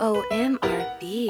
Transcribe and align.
OMRB 0.00 1.28